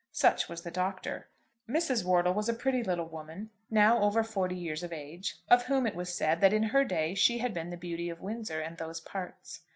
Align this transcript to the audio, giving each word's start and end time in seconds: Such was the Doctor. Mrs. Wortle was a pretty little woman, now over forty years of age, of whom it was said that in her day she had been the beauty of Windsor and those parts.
Such 0.13 0.49
was 0.49 0.63
the 0.63 0.71
Doctor. 0.71 1.29
Mrs. 1.69 2.03
Wortle 2.03 2.33
was 2.33 2.49
a 2.49 2.55
pretty 2.55 2.81
little 2.81 3.05
woman, 3.07 3.51
now 3.69 3.99
over 4.01 4.23
forty 4.23 4.55
years 4.55 4.81
of 4.81 4.91
age, 4.91 5.35
of 5.47 5.65
whom 5.65 5.85
it 5.85 5.93
was 5.93 6.11
said 6.11 6.41
that 6.41 6.53
in 6.53 6.63
her 6.63 6.83
day 6.83 7.13
she 7.13 7.37
had 7.37 7.53
been 7.53 7.69
the 7.69 7.77
beauty 7.77 8.09
of 8.09 8.19
Windsor 8.19 8.61
and 8.61 8.79
those 8.79 8.99
parts. 8.99 9.59